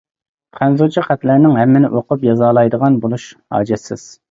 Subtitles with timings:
[0.59, 4.11] خەنزۇچە خەتلەرنىڭ ھەممىنى ئوقۇپ يازالايدىغان بولۇش ھاجەتسىز.